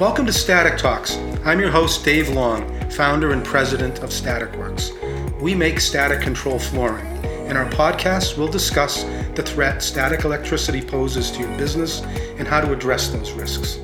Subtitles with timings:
[0.00, 1.16] Welcome to Static Talks.
[1.44, 4.90] I'm your host, Dave Long, founder and president of Staticworx.
[5.40, 7.06] We make static control flooring.
[7.46, 9.04] In our podcast, we'll discuss
[9.36, 12.02] the threat static electricity poses to your business
[12.38, 13.78] and how to address those risks.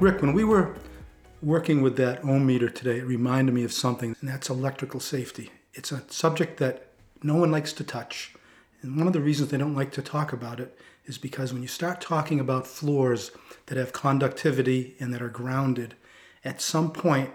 [0.00, 0.74] Rick, when we were
[1.42, 5.50] working with that ohm meter today, it reminded me of something, and that's electrical safety.
[5.74, 6.86] It's a subject that
[7.22, 8.32] no one likes to touch.
[8.80, 11.62] And one of the reasons they don't like to talk about it is because when
[11.62, 13.30] you start talking about floors
[13.66, 15.94] that have conductivity and that are grounded,
[16.44, 17.30] at some point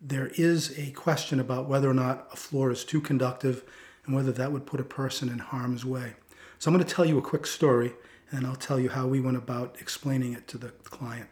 [0.00, 3.64] there is a question about whether or not a floor is too conductive
[4.04, 6.12] and whether that would put a person in harm's way.
[6.58, 7.94] So I'm going to tell you a quick story
[8.30, 11.28] and I'll tell you how we went about explaining it to the client.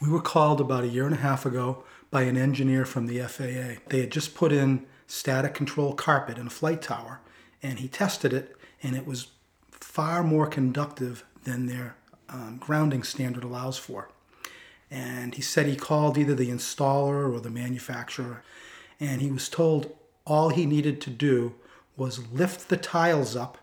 [0.00, 3.20] We were called about a year and a half ago by an engineer from the
[3.20, 3.80] FAA.
[3.88, 7.20] They had just put in static control carpet in a flight tower
[7.62, 9.28] and he tested it and it was
[9.70, 11.96] far more conductive than their
[12.28, 14.08] um, grounding standard allows for.
[14.90, 18.42] And he said he called either the installer or the manufacturer,
[19.00, 19.94] and he was told
[20.26, 21.54] all he needed to do
[21.96, 23.58] was lift the tiles up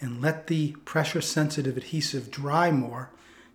[0.00, 3.10] and let the pressure sensitive adhesive dry more,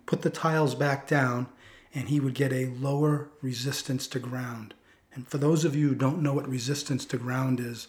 [0.06, 1.46] put the tiles back down,
[1.94, 4.74] and he would get a lower resistance to ground.
[5.14, 7.88] And for those of you who don't know what resistance to ground is,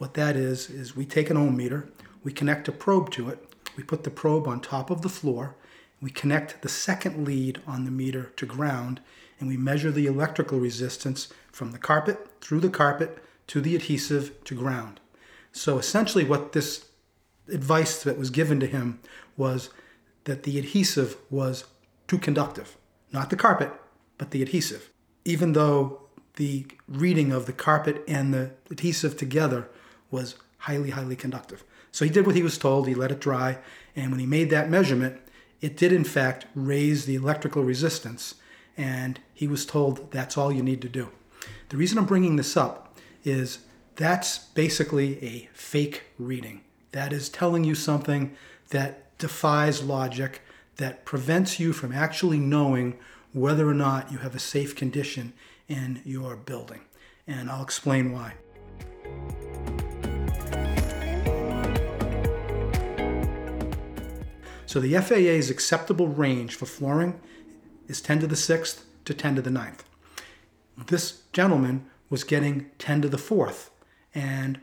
[0.00, 1.86] what that is, is we take an ohm meter,
[2.24, 5.56] we connect a probe to it, we put the probe on top of the floor.
[6.00, 9.02] We connect the second lead on the meter to ground,
[9.38, 14.42] and we measure the electrical resistance from the carpet, through the carpet, to the adhesive,
[14.44, 15.00] to ground.
[15.52, 16.86] So essentially, what this
[17.52, 19.00] advice that was given to him
[19.36, 19.68] was
[20.24, 21.64] that the adhesive was
[22.08, 22.78] too conductive.
[23.12, 23.70] Not the carpet,
[24.16, 24.88] but the adhesive.
[25.26, 26.00] Even though
[26.36, 29.68] the reading of the carpet and the adhesive together
[30.10, 31.64] was highly, highly conductive.
[31.92, 33.58] So he did what he was told, he let it dry,
[33.96, 35.20] and when he made that measurement,
[35.60, 38.36] it did in fact raise the electrical resistance,
[38.76, 41.10] and he was told that's all you need to do.
[41.70, 43.60] The reason I'm bringing this up is
[43.96, 46.62] that's basically a fake reading.
[46.92, 48.34] That is telling you something
[48.70, 50.42] that defies logic,
[50.76, 52.98] that prevents you from actually knowing
[53.32, 55.32] whether or not you have a safe condition
[55.68, 56.80] in your building.
[57.26, 58.34] And I'll explain why.
[64.70, 67.18] So the FAA's acceptable range for flooring
[67.88, 69.80] is 10 to the 6th to 10 to the 9th.
[70.86, 73.70] This gentleman was getting 10 to the 4th,
[74.14, 74.60] and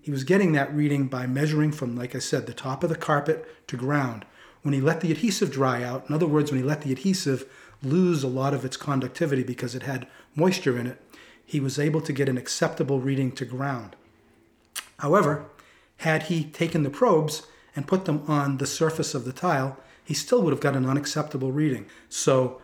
[0.00, 2.96] he was getting that reading by measuring from, like I said, the top of the
[2.96, 4.24] carpet to ground.
[4.62, 7.48] When he let the adhesive dry out, in other words, when he let the adhesive
[7.80, 11.00] lose a lot of its conductivity because it had moisture in it,
[11.46, 13.94] he was able to get an acceptable reading to ground.
[14.98, 15.44] However,
[15.98, 20.14] had he taken the probes and put them on the surface of the tile, he
[20.14, 21.86] still would have got an unacceptable reading.
[22.08, 22.60] So,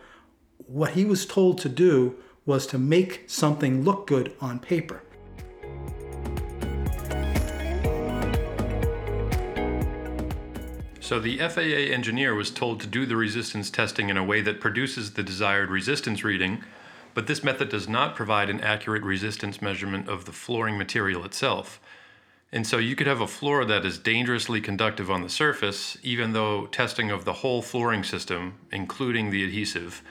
[0.67, 2.15] what he was told to do
[2.45, 5.01] was to make something look good on paper.
[11.09, 14.61] So the FAA engineer was told to do the resistance testing in a way that
[14.61, 16.63] produces the desired resistance reading,
[17.15, 21.79] but this method does not provide an accurate resistance measurement of the flooring material itself.
[22.51, 26.33] And so you could have a floor that is dangerously conductive on the surface, even
[26.33, 30.01] though testing of the whole flooring system, including the adhesive,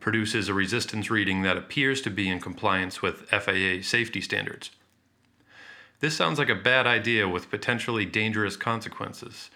[0.00, 4.70] produces a resistance reading that appears to be in compliance with FAA safety standards.
[6.00, 9.50] This sounds like a bad idea with potentially dangerous consequences.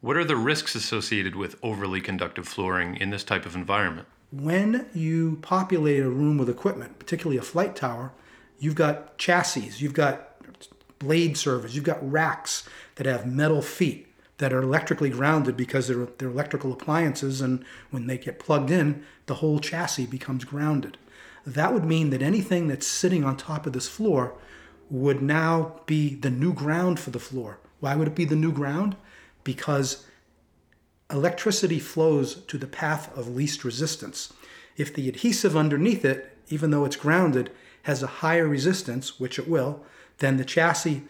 [0.00, 4.08] What are the risks associated with overly conductive flooring in this type of environment?
[4.32, 8.12] When you populate a room with equipment, particularly a flight tower,
[8.58, 10.35] you've got chassis, you've got
[10.98, 14.06] blade servers, you've got racks that have metal feet
[14.38, 19.02] that are electrically grounded because they're, they're electrical appliances, and when they get plugged in,
[19.26, 20.98] the whole chassis becomes grounded.
[21.46, 24.34] That would mean that anything that's sitting on top of this floor
[24.90, 27.58] would now be the new ground for the floor.
[27.80, 28.96] Why would it be the new ground?
[29.44, 30.06] Because
[31.10, 34.32] electricity flows to the path of least resistance.
[34.76, 37.50] If the adhesive underneath it, even though it's grounded,
[37.84, 39.84] has a higher resistance, which it will,
[40.18, 41.02] then the chassis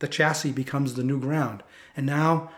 [0.00, 1.62] the chassis becomes the new ground.
[1.96, 2.50] And now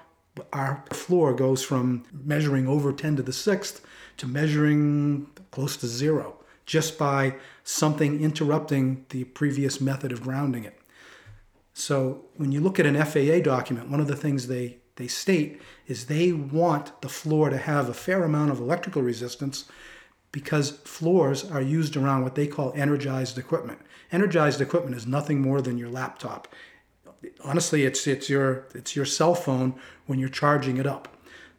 [0.52, 3.84] our floor goes from measuring over 10 to the sixth
[4.16, 10.78] to measuring close to zero just by something interrupting the previous method of grounding it.
[11.72, 15.60] So when you look at an FAA document, one of the things they, they state
[15.86, 19.66] is they want the floor to have a fair amount of electrical resistance
[20.36, 23.78] because floors are used around what they call energized equipment.
[24.12, 26.46] Energized equipment is nothing more than your laptop.
[27.42, 29.72] Honestly, it's it's your it's your cell phone
[30.04, 31.08] when you're charging it up.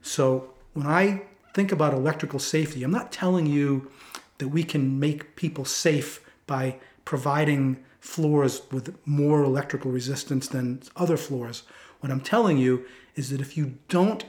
[0.04, 1.24] So when I
[1.56, 3.90] think about electrical safety, I'm not telling you
[4.38, 11.18] that we can make people safe by providing floors with more electrical resistance than other
[11.18, 11.64] floors.
[12.02, 12.86] What I'm telling you
[13.16, 14.24] is that if you don't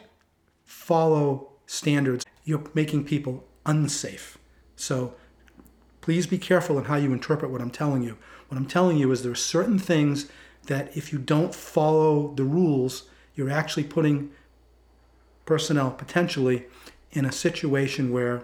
[0.64, 4.38] follow standards, you're making people unsafe.
[4.74, 5.14] So
[6.00, 8.16] please be careful in how you interpret what I'm telling you.
[8.48, 10.28] What I'm telling you is there are certain things
[10.66, 13.04] that if you don't follow the rules,
[13.34, 14.30] you're actually putting
[15.44, 16.66] personnel potentially
[17.12, 18.42] in a situation where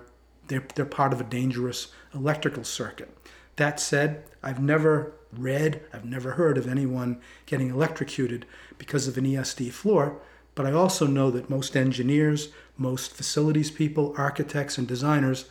[0.49, 3.11] they're, they're part of a dangerous electrical circuit.
[3.57, 8.47] That said, I've never read, I've never heard of anyone getting electrocuted
[8.79, 10.21] because of an ESD floor,
[10.55, 15.47] but I also know that most engineers, most facilities people, architects, and designers,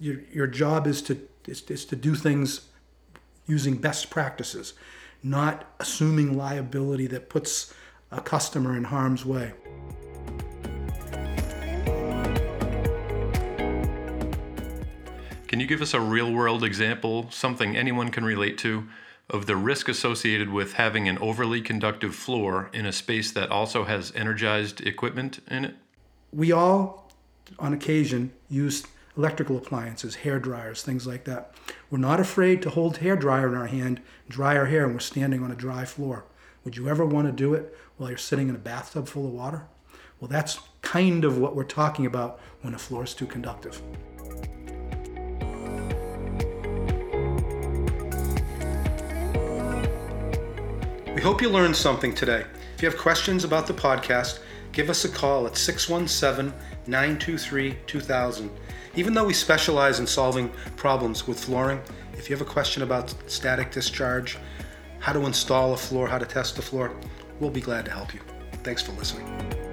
[0.00, 2.68] your, your job is to, is, is to do things
[3.46, 4.74] using best practices,
[5.22, 7.72] not assuming liability that puts
[8.10, 9.52] a customer in harm's way.
[15.46, 18.86] Can you give us a real world example, something anyone can relate to,
[19.30, 23.84] of the risk associated with having an overly conductive floor in a space that also
[23.84, 25.74] has energized equipment in it?
[26.32, 27.10] We all,
[27.58, 28.84] on occasion, use
[29.16, 31.52] electrical appliances, hair dryers, things like that.
[31.90, 35.00] We're not afraid to hold hair dryer in our hand, dry our hair, and we're
[35.00, 36.24] standing on a dry floor.
[36.64, 39.32] Would you ever want to do it while you're sitting in a bathtub full of
[39.32, 39.66] water?
[40.20, 43.80] Well, that's kind of what we're talking about when a floor is too conductive.
[51.18, 52.44] We hope you learned something today.
[52.76, 54.38] If you have questions about the podcast,
[54.70, 56.56] give us a call at 617
[56.86, 58.50] 923 2000.
[58.94, 61.80] Even though we specialize in solving problems with flooring,
[62.12, 64.38] if you have a question about static discharge,
[65.00, 66.94] how to install a floor, how to test the floor,
[67.40, 68.20] we'll be glad to help you.
[68.62, 69.67] Thanks for listening.